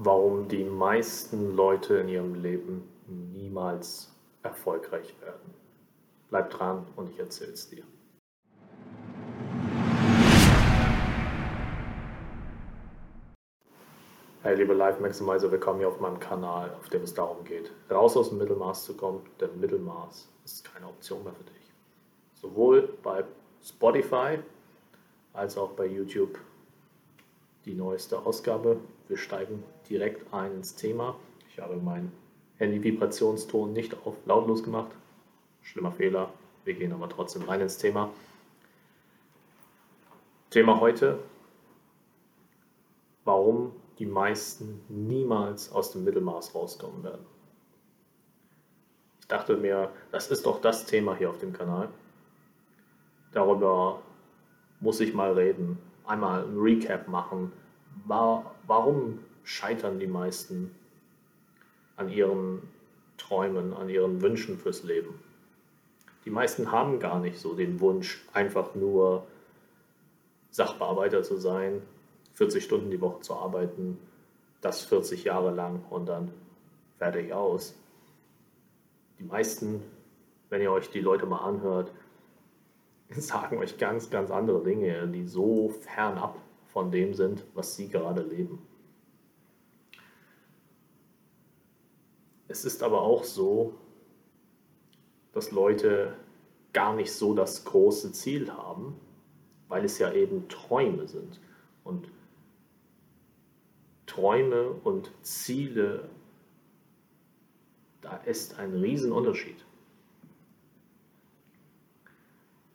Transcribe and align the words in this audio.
warum 0.00 0.46
die 0.46 0.62
meisten 0.62 1.56
Leute 1.56 1.96
in 1.96 2.08
ihrem 2.08 2.34
Leben 2.36 2.88
niemals 3.08 4.14
erfolgreich 4.44 5.12
werden. 5.20 5.52
Bleib 6.30 6.50
dran 6.50 6.86
und 6.94 7.10
ich 7.10 7.18
erzähle 7.18 7.52
es 7.52 7.68
dir. 7.68 7.82
Hey 14.44 14.54
liebe 14.54 14.72
Life 14.72 15.02
Maximizer, 15.02 15.50
willkommen 15.50 15.80
hier 15.80 15.88
auf 15.88 15.98
meinem 15.98 16.20
Kanal, 16.20 16.72
auf 16.78 16.88
dem 16.90 17.02
es 17.02 17.12
darum 17.12 17.42
geht, 17.42 17.72
raus 17.90 18.16
aus 18.16 18.28
dem 18.28 18.38
Mittelmaß 18.38 18.84
zu 18.84 18.96
kommen, 18.96 19.22
denn 19.40 19.58
Mittelmaß 19.58 20.28
ist 20.44 20.64
keine 20.72 20.86
Option 20.86 21.24
mehr 21.24 21.32
für 21.32 21.42
dich. 21.42 21.72
Sowohl 22.34 22.88
bei 23.02 23.24
Spotify 23.64 24.38
als 25.32 25.58
auch 25.58 25.70
bei 25.70 25.86
YouTube 25.86 26.38
die 27.68 27.74
neueste 27.74 28.24
Ausgabe. 28.24 28.80
Wir 29.08 29.18
steigen 29.18 29.62
direkt 29.88 30.32
ein 30.32 30.52
ins 30.54 30.74
Thema. 30.74 31.16
Ich 31.50 31.60
habe 31.60 31.76
meinen 31.76 32.10
Handy-Vibrationston 32.56 33.72
nicht 33.74 33.94
auf 34.06 34.14
lautlos 34.24 34.62
gemacht. 34.62 34.90
Schlimmer 35.62 35.92
Fehler. 35.92 36.32
Wir 36.64 36.74
gehen 36.74 36.92
aber 36.92 37.10
trotzdem 37.10 37.42
rein 37.42 37.60
ins 37.60 37.76
Thema. 37.76 38.10
Thema 40.48 40.80
heute, 40.80 41.18
warum 43.24 43.72
die 43.98 44.06
meisten 44.06 44.80
niemals 44.88 45.70
aus 45.70 45.92
dem 45.92 46.04
Mittelmaß 46.04 46.54
rauskommen 46.54 47.02
werden. 47.04 47.26
Ich 49.20 49.28
dachte 49.28 49.58
mir, 49.58 49.90
das 50.10 50.30
ist 50.30 50.46
doch 50.46 50.62
das 50.62 50.86
Thema 50.86 51.14
hier 51.16 51.28
auf 51.28 51.38
dem 51.38 51.52
Kanal. 51.52 51.90
Darüber 53.32 54.00
muss 54.80 55.00
ich 55.00 55.12
mal 55.12 55.32
reden, 55.34 55.78
einmal 56.08 56.44
ein 56.44 56.58
Recap 56.58 57.08
machen. 57.08 57.52
Warum 58.06 59.20
scheitern 59.44 59.98
die 59.98 60.06
meisten 60.06 60.74
an 61.96 62.08
ihren 62.08 62.62
Träumen, 63.16 63.72
an 63.74 63.88
ihren 63.88 64.20
Wünschen 64.20 64.58
fürs 64.58 64.82
Leben? 64.82 65.20
Die 66.24 66.30
meisten 66.30 66.72
haben 66.72 66.98
gar 67.00 67.20
nicht 67.20 67.38
so 67.38 67.54
den 67.54 67.80
Wunsch, 67.80 68.24
einfach 68.32 68.74
nur 68.74 69.26
Sachbearbeiter 70.50 71.22
zu 71.22 71.36
sein, 71.36 71.82
40 72.34 72.64
Stunden 72.64 72.90
die 72.90 73.00
Woche 73.00 73.20
zu 73.20 73.34
arbeiten, 73.34 73.98
das 74.60 74.82
40 74.82 75.24
Jahre 75.24 75.50
lang 75.52 75.84
und 75.90 76.06
dann 76.06 76.32
fertig 76.98 77.32
aus. 77.32 77.74
Die 79.18 79.24
meisten, 79.24 79.82
wenn 80.50 80.62
ihr 80.62 80.72
euch 80.72 80.90
die 80.90 81.00
Leute 81.00 81.26
mal 81.26 81.44
anhört, 81.44 81.92
sagen 83.16 83.58
euch 83.58 83.78
ganz, 83.78 84.10
ganz 84.10 84.30
andere 84.30 84.62
Dinge, 84.62 85.08
die 85.08 85.26
so 85.26 85.68
fernab 85.68 86.38
von 86.66 86.90
dem 86.90 87.14
sind, 87.14 87.44
was 87.54 87.76
sie 87.76 87.88
gerade 87.88 88.22
leben. 88.22 88.58
Es 92.48 92.64
ist 92.64 92.82
aber 92.82 93.02
auch 93.02 93.24
so, 93.24 93.74
dass 95.32 95.50
Leute 95.50 96.14
gar 96.72 96.94
nicht 96.94 97.12
so 97.12 97.34
das 97.34 97.64
große 97.64 98.12
Ziel 98.12 98.50
haben, 98.52 98.96
weil 99.68 99.84
es 99.84 99.98
ja 99.98 100.12
eben 100.12 100.48
Träume 100.48 101.06
sind. 101.06 101.40
Und 101.84 102.10
Träume 104.06 104.70
und 104.84 105.12
Ziele, 105.22 106.08
da 108.00 108.16
ist 108.18 108.58
ein 108.58 108.74
Riesenunterschied. 108.74 109.64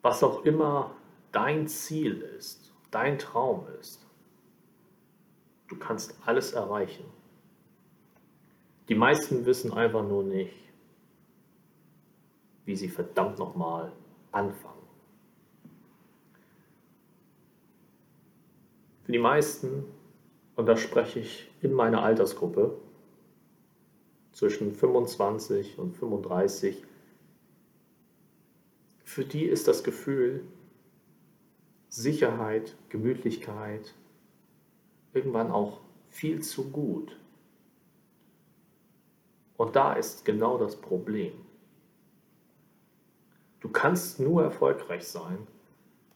Was 0.04 0.22
auch 0.22 0.44
immer 0.46 0.92
dein 1.32 1.68
Ziel 1.68 2.22
ist, 2.38 2.72
dein 2.92 3.18
Traum 3.18 3.66
ist, 3.80 4.06
du 5.70 5.78
kannst 5.78 6.16
alles 6.26 6.52
erreichen. 6.52 7.06
Die 8.90 8.96
meisten 8.96 9.46
wissen 9.46 9.74
einfach 9.74 10.04
nur 10.04 10.24
nicht, 10.24 10.54
wie 12.66 12.76
sie 12.76 12.90
verdammt 12.90 13.40
nochmal 13.40 13.92
anfangen. 14.32 14.74
Für 19.06 19.12
die 19.12 19.20
meisten, 19.20 19.86
und 20.56 20.66
da 20.66 20.78
spreche 20.78 21.20
ich 21.20 21.50
in 21.62 21.74
meiner 21.74 22.04
Altersgruppe, 22.04 22.78
zwischen 24.34 24.74
25 24.74 25.78
und 25.78 25.96
35, 25.96 26.84
für 29.14 29.24
die 29.24 29.46
ist 29.46 29.68
das 29.68 29.84
Gefühl 29.84 30.44
Sicherheit, 31.88 32.76
Gemütlichkeit 32.90 33.94
irgendwann 35.14 35.52
auch 35.52 35.82
viel 36.10 36.42
zu 36.42 36.72
gut. 36.72 37.16
Und 39.56 39.76
da 39.76 39.94
ist 39.94 40.26
genau 40.26 40.58
das 40.58 40.76
Problem. 40.82 41.34
Du 43.60 43.70
kannst 43.70 44.20
nur 44.20 44.42
erfolgreich 44.42 45.08
sein, 45.08 45.48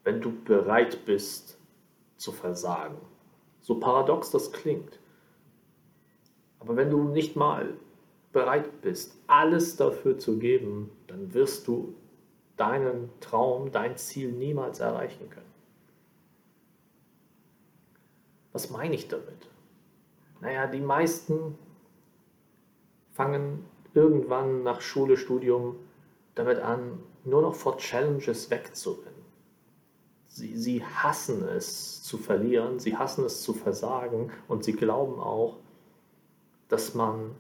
wenn 0.03 0.19
du 0.19 0.33
bereit 0.43 1.05
bist 1.05 1.59
zu 2.17 2.31
versagen. 2.31 2.97
So 3.61 3.79
paradox 3.79 4.31
das 4.31 4.51
klingt. 4.51 4.99
Aber 6.59 6.75
wenn 6.75 6.89
du 6.89 7.03
nicht 7.03 7.35
mal 7.35 7.75
bereit 8.33 8.81
bist, 8.81 9.15
alles 9.27 9.75
dafür 9.75 10.17
zu 10.17 10.39
geben, 10.39 10.89
dann 11.05 11.35
wirst 11.35 11.67
du 11.67 11.93
deinen 12.57 13.09
Traum, 13.21 13.71
dein 13.71 13.97
Ziel 13.97 14.31
niemals 14.31 14.79
erreichen 14.79 15.29
können. 15.29 15.53
Was 18.51 18.69
meine 18.69 18.95
ich 18.95 19.07
damit? 19.07 19.49
Naja, 20.41 20.67
die 20.67 20.81
meisten 20.81 21.57
fangen 23.13 23.65
irgendwann 23.93 24.63
nach 24.63 24.81
Schule, 24.81 25.17
Studium 25.17 25.75
damit 26.35 26.59
an, 26.59 26.99
nur 27.23 27.41
noch 27.41 27.55
vor 27.55 27.77
Challenges 27.77 28.49
wegzurennen. 28.49 29.25
Sie, 30.27 30.55
sie 30.55 30.83
hassen 30.83 31.47
es 31.47 32.03
zu 32.03 32.17
verlieren, 32.17 32.79
sie 32.79 32.95
hassen 32.95 33.25
es 33.25 33.41
zu 33.41 33.53
versagen 33.53 34.31
und 34.47 34.63
sie 34.63 34.73
glauben 34.73 35.19
auch, 35.19 35.57
dass 36.69 36.93
man, 36.93 37.35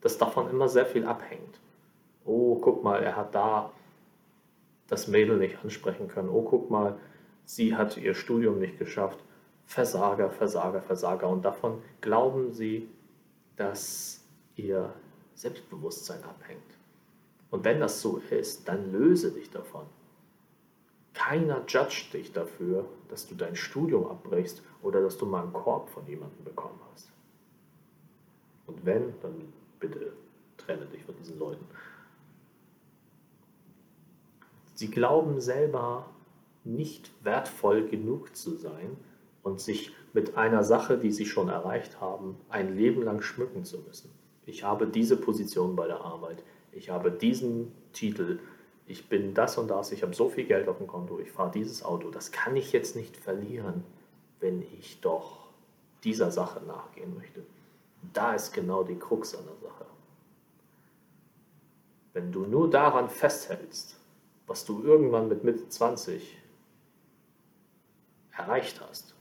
dass 0.00 0.18
davon 0.18 0.48
immer 0.50 0.68
sehr 0.68 0.86
viel 0.86 1.04
abhängt. 1.04 1.60
Oh, 2.24 2.56
guck 2.56 2.84
mal, 2.84 3.02
er 3.02 3.16
hat 3.16 3.34
da 3.34 3.72
das 4.90 5.06
Mädel 5.06 5.38
nicht 5.38 5.56
ansprechen 5.62 6.08
können. 6.08 6.28
Oh, 6.28 6.42
guck 6.42 6.68
mal, 6.70 6.98
sie 7.44 7.76
hat 7.76 7.96
ihr 7.96 8.14
Studium 8.14 8.58
nicht 8.58 8.78
geschafft. 8.78 9.18
Versager, 9.64 10.30
Versager, 10.30 10.82
Versager. 10.82 11.28
Und 11.28 11.44
davon 11.44 11.80
glauben 12.00 12.52
sie, 12.52 12.88
dass 13.56 14.24
ihr 14.56 14.92
Selbstbewusstsein 15.34 16.22
abhängt. 16.24 16.60
Und 17.50 17.64
wenn 17.64 17.78
das 17.78 18.00
so 18.00 18.20
ist, 18.30 18.68
dann 18.68 18.90
löse 18.90 19.30
dich 19.32 19.48
davon. 19.50 19.86
Keiner 21.14 21.62
judgt 21.68 22.12
dich 22.12 22.32
dafür, 22.32 22.84
dass 23.08 23.28
du 23.28 23.34
dein 23.36 23.54
Studium 23.54 24.08
abbrichst 24.08 24.62
oder 24.82 25.00
dass 25.02 25.16
du 25.18 25.26
mal 25.26 25.42
einen 25.42 25.52
Korb 25.52 25.88
von 25.90 26.06
jemandem 26.06 26.44
bekommen 26.44 26.80
hast. 26.92 27.10
Und 28.66 28.84
wenn, 28.84 29.14
dann 29.20 29.52
bitte 29.78 30.12
trenne 30.56 30.86
dich 30.86 31.04
von 31.04 31.16
diesen 31.16 31.38
Leuten. 31.38 31.64
Sie 34.80 34.90
glauben 34.90 35.42
selber 35.42 36.06
nicht 36.64 37.10
wertvoll 37.22 37.86
genug 37.86 38.34
zu 38.34 38.56
sein 38.56 38.96
und 39.42 39.60
sich 39.60 39.92
mit 40.14 40.38
einer 40.38 40.64
Sache, 40.64 40.96
die 40.96 41.12
sie 41.12 41.26
schon 41.26 41.50
erreicht 41.50 42.00
haben, 42.00 42.38
ein 42.48 42.74
Leben 42.74 43.02
lang 43.02 43.20
schmücken 43.20 43.66
zu 43.66 43.80
müssen. 43.80 44.10
Ich 44.46 44.64
habe 44.64 44.86
diese 44.86 45.18
Position 45.18 45.76
bei 45.76 45.86
der 45.86 46.00
Arbeit, 46.00 46.42
ich 46.72 46.88
habe 46.88 47.10
diesen 47.10 47.72
Titel, 47.92 48.38
ich 48.86 49.06
bin 49.10 49.34
das 49.34 49.58
und 49.58 49.68
das, 49.68 49.92
ich 49.92 50.02
habe 50.02 50.14
so 50.14 50.30
viel 50.30 50.44
Geld 50.44 50.66
auf 50.66 50.78
dem 50.78 50.86
Konto, 50.86 51.20
ich 51.20 51.30
fahre 51.30 51.50
dieses 51.50 51.84
Auto, 51.84 52.08
das 52.08 52.32
kann 52.32 52.56
ich 52.56 52.72
jetzt 52.72 52.96
nicht 52.96 53.18
verlieren, 53.18 53.84
wenn 54.40 54.62
ich 54.78 55.02
doch 55.02 55.48
dieser 56.04 56.30
Sache 56.30 56.64
nachgehen 56.64 57.14
möchte. 57.14 57.42
Da 58.14 58.32
ist 58.32 58.54
genau 58.54 58.82
die 58.82 58.98
Krux 58.98 59.34
an 59.34 59.44
der 59.44 59.68
Sache. 59.68 59.84
Wenn 62.14 62.32
du 62.32 62.46
nur 62.46 62.70
daran 62.70 63.10
festhältst, 63.10 63.99
was 64.50 64.64
du 64.64 64.82
irgendwann 64.82 65.28
mit 65.28 65.44
Mitte 65.44 65.68
20 65.68 66.36
erreicht 68.32 68.80
hast, 68.80 69.14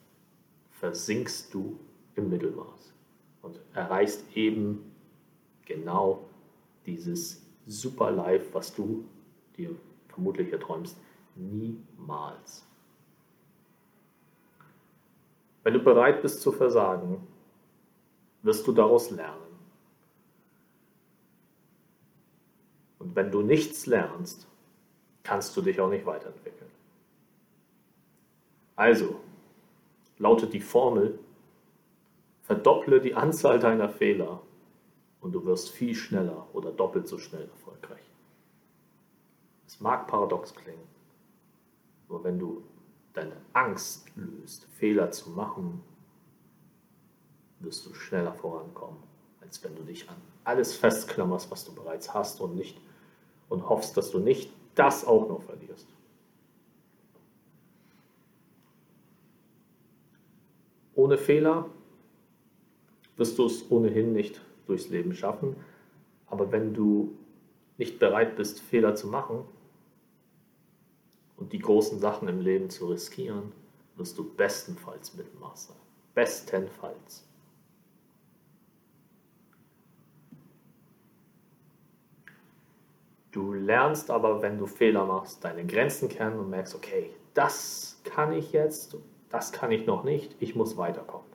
versinkst 0.72 1.54
du 1.54 1.80
im 2.16 2.32
Mittelmaß 2.32 2.92
und 3.44 3.60
erreichst 3.76 4.26
eben 4.36 4.92
genau 5.66 6.26
dieses 6.88 7.46
super 7.68 8.10
Life, 8.10 8.52
was 8.56 8.74
du 8.74 9.06
dir 9.56 9.76
vermutlich 10.08 10.52
erträumst, 10.52 10.98
niemals. 11.36 12.66
Wenn 15.62 15.76
du 15.76 15.80
bereit 15.80 16.24
bist 16.24 16.42
zu 16.42 16.52
versagen, 16.52 17.28
wirst 18.42 18.66
du 18.66 18.72
daraus 18.72 19.12
lernen. 19.12 19.60
Und 22.98 23.16
wenn 23.16 23.30
du 23.30 23.44
nichts 23.44 23.86
lernst, 23.86 24.49
kannst 25.30 25.56
du 25.56 25.62
dich 25.62 25.80
auch 25.80 25.92
nicht 25.92 26.08
weiterentwickeln. 26.08 26.72
Also 28.76 29.20
lautet 30.18 30.54
die 30.54 30.60
Formel, 30.60 31.20
Verdopple 32.42 33.00
die 33.00 33.14
Anzahl 33.14 33.60
deiner 33.60 33.90
Fehler 33.90 34.42
und 35.22 35.34
du 35.34 35.46
wirst 35.46 35.70
viel 35.70 35.94
schneller 35.94 36.48
oder 36.54 36.72
doppelt 36.72 37.08
so 37.08 37.20
schnell 37.20 37.48
erfolgreich. 37.48 38.02
Es 39.68 39.80
mag 39.80 40.08
paradox 40.08 40.56
klingen, 40.56 40.88
aber 42.08 42.24
wenn 42.24 42.40
du 42.40 42.64
deine 43.14 43.38
Angst 43.54 44.08
löst, 44.16 44.66
Fehler 44.80 45.12
zu 45.12 45.30
machen, 45.30 45.84
wirst 47.60 47.86
du 47.86 47.94
schneller 47.94 48.34
vorankommen, 48.34 49.04
als 49.42 49.64
wenn 49.64 49.76
du 49.76 49.84
dich 49.84 50.10
an 50.10 50.16
alles 50.44 50.76
festklammerst, 50.76 51.52
was 51.52 51.66
du 51.66 51.76
bereits 51.76 52.16
hast 52.16 52.42
und 52.42 52.56
nicht 52.56 52.82
und 53.48 53.70
hoffst, 53.70 53.96
dass 53.96 54.10
du 54.10 54.18
nicht 54.18 54.52
das 54.80 55.06
auch 55.06 55.28
noch 55.28 55.44
verlierst. 55.44 55.88
Ohne 60.96 61.18
Fehler 61.18 61.70
wirst 63.18 63.38
du 63.38 63.46
es 63.46 63.70
ohnehin 63.70 64.14
nicht 64.14 64.42
durchs 64.68 64.90
Leben 64.90 65.14
schaffen. 65.14 65.58
Aber 66.28 66.52
wenn 66.52 66.74
du 66.74 67.18
nicht 67.78 68.00
bereit 68.00 68.38
bist, 68.38 68.62
Fehler 68.62 68.96
zu 68.96 69.08
machen 69.08 69.44
und 71.36 71.52
die 71.52 71.60
großen 71.60 72.00
Sachen 72.00 72.28
im 72.30 72.40
Leben 72.40 72.70
zu 72.70 72.88
riskieren, 72.88 73.52
wirst 73.98 74.18
du 74.18 74.24
bestenfalls 74.24 75.16
Mittelmaß 75.16 75.68
sein. 75.68 75.78
Bestenfalls. 76.14 77.29
Du 83.32 83.54
lernst 83.54 84.10
aber, 84.10 84.42
wenn 84.42 84.58
du 84.58 84.66
Fehler 84.66 85.06
machst, 85.06 85.44
deine 85.44 85.66
Grenzen 85.66 86.10
kennen 86.10 86.40
und 86.40 86.50
merkst, 86.50 86.74
okay, 86.74 87.12
das 87.36 88.02
kann 88.04 88.34
ich 88.34 88.52
jetzt, 88.52 88.98
das 89.30 89.52
kann 89.52 89.72
ich 89.72 89.86
noch 89.86 90.04
nicht, 90.04 90.36
ich 90.40 90.56
muss 90.56 90.78
weiterkommen. 90.78 91.28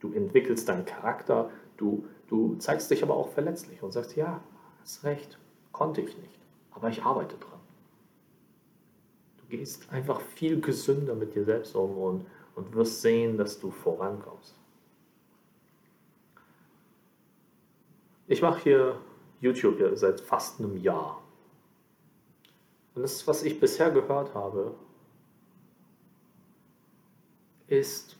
Du 0.00 0.12
entwickelst 0.12 0.68
deinen 0.68 0.86
Charakter, 0.86 1.50
du, 1.76 2.06
du 2.28 2.56
zeigst 2.56 2.90
dich 2.90 3.02
aber 3.02 3.14
auch 3.14 3.28
verletzlich 3.28 3.82
und 3.82 3.92
sagst, 3.92 4.16
ja, 4.16 4.40
hast 4.80 5.04
recht, 5.04 5.38
konnte 5.70 6.00
ich 6.00 6.16
nicht, 6.16 6.40
aber 6.70 6.88
ich 6.88 7.02
arbeite 7.02 7.36
dran. 7.36 7.60
Du 9.38 9.56
gehst 9.56 9.92
einfach 9.92 10.20
viel 10.20 10.60
gesünder 10.60 11.14
mit 11.14 11.34
dir 11.34 11.44
selbst 11.44 11.76
um 11.76 11.98
und, 11.98 12.26
und 12.54 12.74
wirst 12.74 13.02
sehen, 13.02 13.36
dass 13.36 13.60
du 13.60 13.70
vorankommst. 13.70 14.56
Ich 18.28 18.40
mache 18.40 18.62
hier 18.62 18.96
YouTube 19.42 19.80
ja 19.80 19.94
seit 19.96 20.20
fast 20.20 20.60
einem 20.60 20.76
Jahr. 20.78 21.20
Und 22.94 23.02
das, 23.02 23.26
was 23.26 23.42
ich 23.42 23.58
bisher 23.58 23.90
gehört 23.90 24.34
habe, 24.34 24.74
ist, 27.66 28.16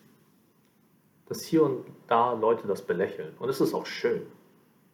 dass 1.26 1.44
hier 1.44 1.62
und 1.62 1.86
da 2.08 2.32
Leute 2.32 2.66
das 2.66 2.82
belächeln. 2.82 3.34
Und 3.38 3.48
es 3.48 3.60
ist 3.60 3.72
auch 3.72 3.86
schön. 3.86 4.26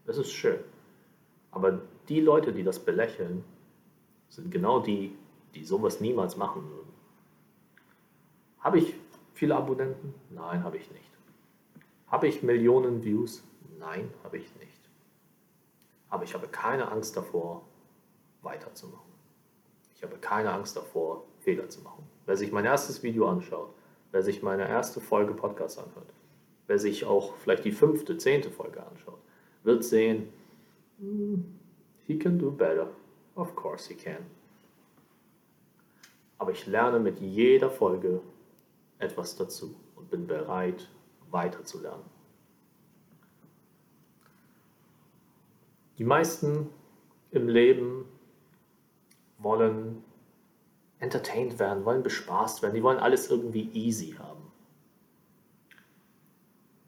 Es 0.06 0.19
ist 0.19 0.30
schön. 0.30 0.60
Aber 1.50 1.80
die 2.08 2.20
Leute, 2.20 2.52
die 2.52 2.62
das 2.62 2.78
belächeln, 2.78 3.42
sind 4.28 4.50
genau 4.50 4.80
die, 4.80 5.16
die 5.54 5.64
sowas 5.64 6.00
niemals 6.00 6.36
machen 6.36 6.69
würden. 6.70 6.92
Habe 8.60 8.78
ich 8.78 8.94
viele 9.32 9.56
Abonnenten? 9.56 10.12
Nein, 10.30 10.62
habe 10.62 10.76
ich 10.76 10.90
nicht. 10.90 11.10
Habe 12.08 12.28
ich 12.28 12.42
Millionen 12.42 13.02
Views? 13.02 13.42
Nein, 13.78 14.12
habe 14.25 14.38
ich 14.38 14.54
nicht. 14.56 14.77
Aber 16.10 16.25
ich 16.25 16.34
habe 16.34 16.49
keine 16.49 16.90
Angst 16.90 17.16
davor, 17.16 17.62
weiterzumachen. 18.43 19.12
Ich 19.94 20.02
habe 20.02 20.16
keine 20.19 20.52
Angst 20.52 20.76
davor, 20.76 21.25
Fehler 21.40 21.69
zu 21.69 21.81
machen. 21.82 22.08
Wer 22.26 22.37
sich 22.37 22.52
mein 22.52 22.64
erstes 22.64 23.02
Video 23.02 23.28
anschaut, 23.28 23.75
wer 24.12 24.22
sich 24.22 24.43
meine 24.43 24.69
erste 24.69 25.00
Folge 25.00 25.34
Podcast 25.34 25.78
anhört, 25.78 26.12
wer 26.66 26.78
sich 26.78 27.05
auch 27.05 27.37
vielleicht 27.37 27.64
die 27.64 27.72
fünfte, 27.72 28.16
zehnte 28.16 28.50
Folge 28.50 28.84
anschaut, 28.87 29.19
wird 29.64 29.84
sehen, 29.84 30.32
hmm, 30.99 31.43
he 32.06 32.19
can 32.19 32.38
do 32.38 32.50
better. 32.50 32.90
Of 33.34 33.54
course 33.54 33.88
he 33.88 33.94
can. 33.94 34.26
Aber 36.38 36.52
ich 36.52 36.66
lerne 36.66 37.00
mit 37.00 37.20
jeder 37.20 37.70
Folge 37.70 38.20
etwas 38.99 39.37
dazu 39.37 39.75
und 39.96 40.11
bin 40.11 40.26
bereit, 40.26 40.88
weiterzulernen. 41.31 42.04
Die 45.98 46.04
meisten 46.04 46.68
im 47.30 47.48
Leben 47.48 48.04
wollen 49.38 50.04
entertained 51.00 51.58
werden, 51.58 51.84
wollen 51.84 52.02
bespaßt 52.02 52.62
werden, 52.62 52.74
die 52.74 52.82
wollen 52.82 52.98
alles 52.98 53.30
irgendwie 53.30 53.68
easy 53.72 54.14
haben. 54.18 54.42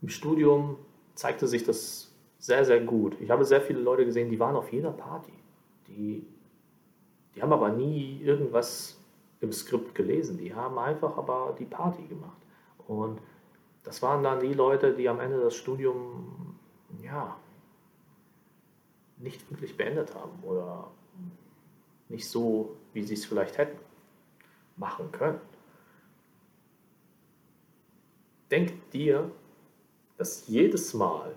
Im 0.03 0.09
Studium 0.09 0.77
zeigte 1.15 1.47
sich 1.47 1.65
das 1.65 2.13
sehr, 2.39 2.65
sehr 2.65 2.81
gut. 2.81 3.17
Ich 3.21 3.31
habe 3.31 3.45
sehr 3.45 3.61
viele 3.61 3.81
Leute 3.81 4.05
gesehen, 4.05 4.31
die 4.31 4.41
waren 4.41 4.57
auf 4.57 4.73
jeder 4.73 4.93
Party. 4.93 5.33
Die, 5.89 6.27
die 7.35 7.43
haben 7.43 7.53
aber 7.53 7.69
nie 7.69 8.21
irgendwas 8.23 8.99
im 9.41 9.53
Skript 9.53 9.95
gelesen. 9.95 10.39
Die 10.39 10.55
haben 10.55 10.79
einfach 10.79 11.19
aber 11.19 11.55
die 11.59 11.67
Party 11.67 12.03
gemacht. 12.05 12.41
Und 12.87 13.21
das 13.85 14.01
waren 14.03 14.23
dann 14.23 14.41
die 14.41 14.55
Leute, 14.55 14.95
die 14.95 15.09
am 15.09 15.21
Ende 15.21 15.41
das 15.41 15.55
Studium, 15.55 16.57
ja, 17.03 17.37
nicht 19.21 19.51
wirklich 19.51 19.77
beendet 19.77 20.15
haben 20.15 20.43
oder 20.43 20.91
nicht 22.09 22.29
so, 22.29 22.77
wie 22.93 23.03
sie 23.05 23.15
es 23.15 23.25
vielleicht 23.25 23.59
hätten 23.59 23.79
machen 24.77 25.13
können. 25.13 25.41
Denk 28.51 28.91
dir, 28.91 29.31
dass 30.17 30.49
jedes 30.49 30.93
Mal, 30.95 31.35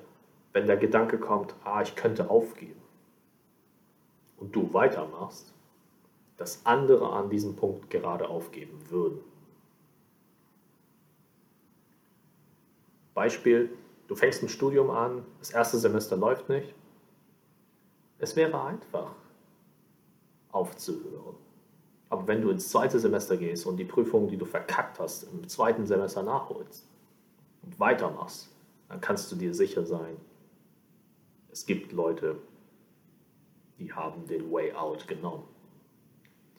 wenn 0.54 0.66
der 0.66 0.78
Gedanke 0.78 1.20
kommt, 1.20 1.54
ah, 1.64 1.82
ich 1.82 1.96
könnte 1.96 2.30
aufgeben, 2.30 2.82
und 4.38 4.56
du 4.56 4.74
weitermachst, 4.74 5.54
dass 6.38 6.66
andere 6.66 7.14
an 7.14 7.30
diesem 7.30 7.56
Punkt 7.56 7.90
gerade 7.90 8.28
aufgeben 8.28 8.78
würden. 8.90 9.20
Beispiel, 13.14 13.70
du 14.08 14.16
fängst 14.16 14.44
ein 14.44 14.50
Studium 14.50 14.90
an, 14.90 15.24
das 15.40 15.52
erste 15.52 15.78
Semester 15.78 16.18
läuft 16.18 16.50
nicht, 16.50 16.74
es 18.20 18.36
wäre 18.36 18.64
einfach, 18.64 19.16
aufzuhören. 20.52 21.36
Aber 22.10 22.28
wenn 22.28 22.42
du 22.42 22.50
ins 22.52 22.70
zweite 22.70 23.00
Semester 23.00 23.38
gehst 23.38 23.66
und 23.66 23.78
die 23.78 23.86
Prüfungen, 23.86 24.28
die 24.28 24.38
du 24.38 24.46
verkackt 24.46 25.00
hast, 25.00 25.24
im 25.24 25.48
zweiten 25.48 25.86
Semester 25.86 26.22
nachholst 26.22 26.88
und 27.64 27.80
weitermachst, 27.80 28.50
dann 28.88 29.02
kannst 29.02 29.32
du 29.32 29.36
dir 29.36 29.54
sicher 29.54 29.84
sein, 29.86 30.18
es 31.52 31.66
gibt 31.66 31.92
Leute, 31.92 32.38
die 33.80 33.92
haben 33.92 34.28
den 34.28 34.52
Way 34.52 34.74
Out 34.74 35.08
genommen. 35.08 35.44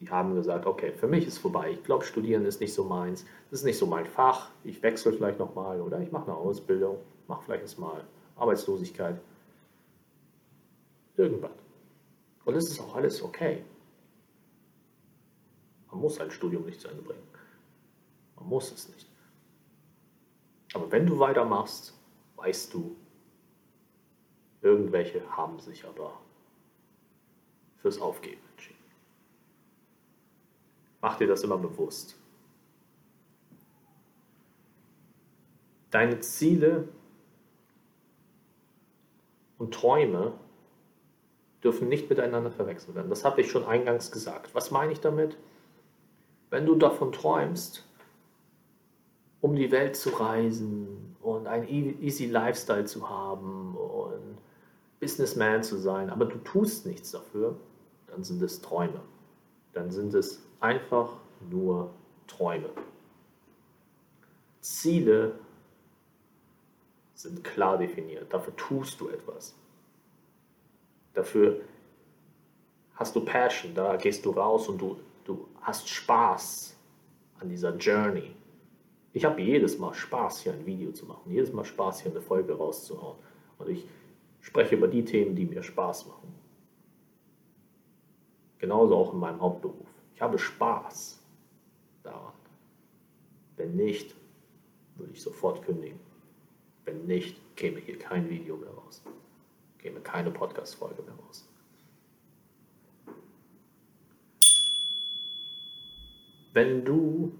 Die 0.01 0.11
haben 0.11 0.35
gesagt, 0.35 0.67
okay, 0.67 0.93
für 0.93 1.07
mich 1.07 1.27
ist 1.27 1.39
vorbei. 1.39 1.71
Ich 1.71 1.85
glaube, 1.85 2.05
Studieren 2.05 2.45
ist 2.45 2.61
nicht 2.61 2.75
so 2.75 2.85
meins. 2.85 3.25
Das 3.51 3.61
ist 3.61 3.65
nicht 3.65 3.79
so 3.79 3.87
mein 3.87 4.07
Fach. 4.07 4.51
Ich 4.65 4.83
wechsle 4.83 5.13
vielleicht 5.13 5.39
nochmal 5.39 5.81
oder 5.81 6.01
ich 6.01 6.11
mache 6.11 6.27
eine 6.27 6.37
Ausbildung, 6.37 6.99
mache 7.29 7.43
vielleicht 7.45 7.63
erstmal 7.63 8.05
Arbeitslosigkeit 8.37 9.21
irgendwann. 11.17 11.53
Und 12.45 12.55
es 12.57 12.71
ist 12.71 12.81
auch 12.81 12.95
alles 12.95 13.23
okay. 13.23 13.65
Man 15.91 16.01
muss 16.01 16.21
ein 16.21 16.31
Studium 16.31 16.67
nicht 16.67 16.81
zu 16.81 16.89
Ende 16.89 17.03
bringen. 17.03 17.27
Man 18.37 18.49
muss 18.49 18.73
es 18.73 18.89
nicht. 18.89 19.09
Aber 20.75 20.91
wenn 20.91 21.07
du 21.07 21.19
weitermachst, 21.19 21.95
weißt 22.37 22.75
du, 22.75 22.97
irgendwelche 24.61 25.25
haben 25.37 25.61
sich 25.61 25.85
aber 25.85 26.21
fürs 27.77 28.01
Aufgeben 28.01 28.41
entschieden. 28.51 28.79
Mach 31.01 31.17
dir 31.17 31.29
das 31.29 31.45
immer 31.45 31.59
bewusst. 31.59 32.17
Deine 35.91 36.19
Ziele 36.21 36.89
und 39.59 39.73
Träume 39.73 40.33
dürfen 41.65 41.89
nicht 41.89 42.11
miteinander 42.11 42.51
verwechselt 42.51 42.95
werden. 42.95 43.09
Das 43.09 43.25
habe 43.25 43.41
ich 43.41 43.51
schon 43.51 43.65
eingangs 43.65 44.13
gesagt. 44.13 44.55
Was 44.55 44.71
meine 44.71 44.93
ich 44.93 45.01
damit? 45.01 45.37
Wenn 46.51 46.67
du 46.67 46.75
davon 46.75 47.11
träumst, 47.11 47.89
um 49.41 49.57
die 49.57 49.71
Welt 49.73 49.97
zu 49.97 50.11
reisen 50.11 51.17
und 51.21 51.47
einen 51.47 51.67
e-, 51.67 51.97
easy 52.01 52.27
Lifestyle 52.27 52.85
zu 52.85 53.09
haben 53.09 53.75
und 53.77 54.39
Businessman 55.01 55.63
zu 55.63 55.77
sein, 55.77 56.11
aber 56.11 56.27
du 56.27 56.37
tust 56.39 56.87
nichts 56.87 57.11
dafür, 57.11 57.57
dann 58.07 58.23
sind 58.23 58.43
es 58.43 58.61
Träume. 58.61 59.01
Dann 59.73 59.91
sind 59.91 60.15
es 60.15 60.43
einfach 60.61 61.17
nur 61.51 61.91
Träume. 62.27 62.71
Ziele 64.61 65.35
sind 67.15 67.43
klar 67.43 67.79
definiert. 67.79 68.33
Dafür 68.33 68.55
tust 68.57 69.01
du 69.01 69.09
etwas. 69.09 69.55
Dafür 71.15 71.61
hast 72.95 73.15
du 73.17 73.25
Passion, 73.25 73.75
da 73.75 73.97
gehst 73.97 74.25
du 74.25 74.31
raus 74.31 74.69
und 74.69 74.79
du, 74.79 74.99
du 75.25 75.49
hast 75.63 75.89
Spaß 75.89 76.77
an 77.41 77.49
dieser 77.49 77.75
Journey. 77.77 78.35
Ich 79.13 79.25
habe 79.25 79.41
jedes 79.41 79.79
Mal 79.79 79.95
Spaß, 79.95 80.41
hier 80.41 80.53
ein 80.53 80.67
Video 80.67 80.91
zu 80.91 81.07
machen, 81.07 81.31
jedes 81.31 81.53
Mal 81.53 81.65
Spaß, 81.65 82.03
hier 82.03 82.11
eine 82.11 82.21
Folge 82.21 82.53
rauszuhauen. 82.53 83.17
Und 83.59 83.69
ich 83.69 83.87
spreche 84.41 84.75
über 84.75 84.89
die 84.89 85.05
Themen, 85.05 85.37
die 85.37 85.47
mir 85.47 85.63
Spaß 85.63 86.07
machen. 86.09 86.35
Genauso 88.59 88.97
auch 88.97 89.13
in 89.13 89.21
meinem 89.21 89.41
Hauptberuf. 89.41 89.87
Ich 90.15 90.21
habe 90.21 90.39
Spaß 90.39 91.23
daran. 92.03 92.33
Wenn 93.57 93.77
nicht, 93.77 94.15
würde 94.97 95.13
ich 95.13 95.23
sofort 95.23 95.63
kündigen. 95.63 96.01
Wenn 96.85 97.07
nicht, 97.07 97.37
käme 97.57 97.79
hier 97.79 97.99
kein 97.99 98.29
Video 98.29 98.57
mehr 98.57 98.71
raus. 98.71 99.03
Käme 99.85 100.01
keine 100.01 100.31
Podcast-Folge 100.31 101.03
mehr 101.03 101.13
raus. 101.27 101.47
Wenn 106.55 106.87
du 106.87 107.39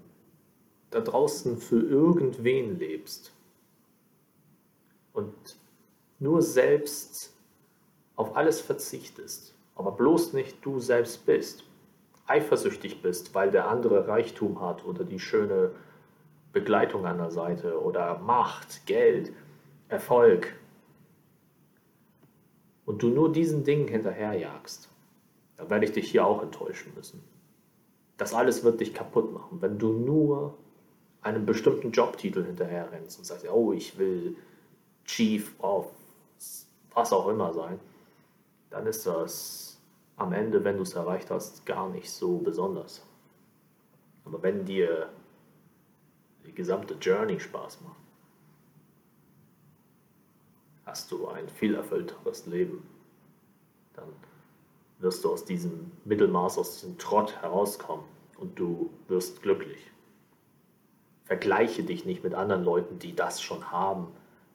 da 0.91 0.99
draußen 1.01 1.57
für 1.57 1.79
irgendwen 1.79 2.77
lebst 2.77 3.33
und 5.13 5.33
nur 6.19 6.43
selbst 6.43 7.33
auf 8.15 8.35
alles 8.35 8.61
verzichtest, 8.61 9.55
aber 9.73 9.93
bloß 9.93 10.33
nicht 10.33 10.63
du 10.63 10.79
selbst 10.79 11.25
bist, 11.25 11.63
eifersüchtig 12.27 13.01
bist, 13.01 13.33
weil 13.33 13.49
der 13.49 13.67
andere 13.69 14.07
Reichtum 14.07 14.61
hat 14.61 14.85
oder 14.85 15.03
die 15.03 15.19
schöne 15.19 15.71
Begleitung 16.53 17.07
an 17.07 17.17
der 17.17 17.31
Seite 17.31 17.81
oder 17.81 18.19
Macht, 18.19 18.85
Geld, 18.85 19.33
Erfolg 19.89 20.55
und 22.85 23.01
du 23.01 23.09
nur 23.09 23.31
diesen 23.31 23.63
Dingen 23.63 23.87
hinterherjagst, 23.87 24.89
dann 25.57 25.69
werde 25.69 25.85
ich 25.85 25.91
dich 25.91 26.11
hier 26.11 26.25
auch 26.25 26.41
enttäuschen 26.41 26.93
müssen. 26.95 27.23
Das 28.17 28.33
alles 28.33 28.63
wird 28.63 28.79
dich 28.79 28.93
kaputt 28.93 29.33
machen, 29.33 29.61
wenn 29.61 29.77
du 29.77 29.93
nur 29.93 30.57
einem 31.21 31.45
bestimmten 31.45 31.91
Jobtitel 31.91 32.45
hinterher 32.45 32.91
rennst 32.91 33.17
und 33.17 33.25
sagst, 33.25 33.49
oh, 33.49 33.73
ich 33.73 33.97
will 33.97 34.37
Chief 35.05 35.53
of 35.59 35.91
was 36.93 37.11
auch 37.11 37.27
immer 37.27 37.53
sein, 37.53 37.79
dann 38.69 38.87
ist 38.87 39.05
das 39.05 39.81
am 40.15 40.31
Ende, 40.31 40.63
wenn 40.63 40.77
du 40.77 40.83
es 40.83 40.93
erreicht 40.93 41.29
hast, 41.29 41.65
gar 41.65 41.89
nicht 41.89 42.09
so 42.09 42.37
besonders. 42.37 43.05
Aber 44.23 44.41
wenn 44.41 44.65
dir 44.65 45.09
die 46.45 46.53
gesamte 46.53 46.93
Journey 46.95 47.39
Spaß 47.39 47.81
macht, 47.81 48.04
hast 50.85 51.11
du 51.11 51.27
ein 51.27 51.49
viel 51.49 51.75
erfüllteres 51.75 52.45
Leben. 52.45 52.87
Dann 53.93 54.09
wirst 54.99 55.23
du 55.23 55.31
aus 55.31 55.45
diesem 55.45 55.91
Mittelmaß, 56.05 56.57
aus 56.57 56.75
diesem 56.79 56.97
Trott 56.97 57.35
herauskommen 57.41 58.05
und 58.37 58.57
du 58.59 58.91
wirst 59.07 59.41
glücklich. 59.41 59.91
Vergleiche 61.23 61.83
dich 61.83 62.05
nicht 62.05 62.23
mit 62.23 62.33
anderen 62.33 62.63
Leuten, 62.63 62.99
die 62.99 63.15
das 63.15 63.41
schon 63.41 63.71
haben, 63.71 64.07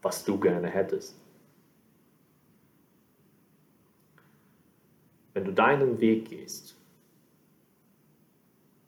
was 0.02 0.24
du 0.24 0.38
gerne 0.38 0.68
hättest. 0.68 1.16
Wenn 5.34 5.44
du 5.44 5.52
deinen 5.52 6.00
Weg 6.00 6.28
gehst 6.28 6.76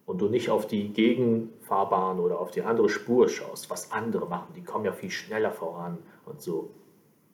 und 0.07 0.19
du 0.21 0.29
nicht 0.29 0.51
auf 0.51 0.67
die 0.67 0.89
Gegenfahrbahn 0.93 2.19
oder 2.19 2.41
auf 2.41 2.51
die 2.51 2.63
andere 2.63 2.89
Spur 2.89 3.29
schaust, 3.29 3.71
was 3.71 3.93
andere 3.93 4.27
machen, 4.27 4.53
die 4.55 4.63
kommen 4.63 4.85
ja 4.85 4.93
viel 4.93 5.11
schneller 5.11 5.53
voran 5.53 5.99
und 6.25 6.41
so, 6.41 6.71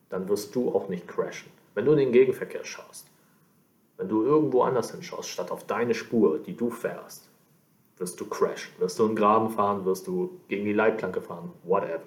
dann 0.09 0.27
wirst 0.27 0.55
du 0.55 0.73
auch 0.73 0.89
nicht 0.89 1.07
crashen. 1.07 1.51
Wenn 1.75 1.85
du 1.85 1.91
in 1.93 1.99
den 1.99 2.11
Gegenverkehr 2.11 2.65
schaust, 2.65 3.07
wenn 3.97 4.09
du 4.09 4.23
irgendwo 4.23 4.63
anders 4.63 4.91
hinschaust, 4.91 5.29
statt 5.29 5.51
auf 5.51 5.65
deine 5.65 5.93
Spur, 5.93 6.39
die 6.39 6.55
du 6.55 6.69
fährst, 6.69 7.29
wirst 7.97 8.19
du 8.19 8.25
crashen. 8.25 8.73
Wirst 8.79 8.97
du 8.97 9.03
in 9.03 9.09
den 9.09 9.15
Graben 9.15 9.49
fahren, 9.49 9.85
wirst 9.85 10.07
du 10.07 10.39
gegen 10.47 10.65
die 10.65 10.73
Leitplanke 10.73 11.21
fahren, 11.21 11.51
whatever. 11.63 12.01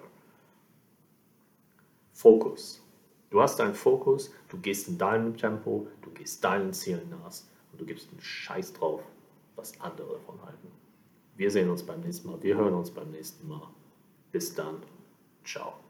Fokus. 2.13 2.83
Du 3.31 3.41
hast 3.41 3.59
deinen 3.59 3.75
Fokus, 3.75 4.33
du 4.49 4.59
gehst 4.59 4.89
in 4.89 4.99
deinem 4.99 5.37
Tempo, 5.37 5.87
du 6.03 6.11
gehst 6.11 6.45
deinen 6.45 6.73
Zielen 6.73 7.09
nach 7.11 7.33
und 7.73 7.81
du 7.81 7.87
gibst 7.87 8.11
einen 8.11 8.21
Scheiß 8.21 8.75
drauf, 8.75 9.01
was 9.57 9.81
andere 9.81 10.15
davon 10.15 10.43
halten. 10.45 10.69
Wir 11.37 11.51
sehen 11.51 11.71
uns 11.71 11.83
beim 11.83 12.01
nächsten 12.01 12.29
Mal, 12.29 12.43
wir 12.43 12.57
hören 12.57 12.75
uns 12.75 12.91
beim 12.91 13.11
nächsten 13.11 13.49
Mal. 13.49 13.69
Bis 14.31 14.55
dann. 14.55 14.83
Ciao. 15.45 15.82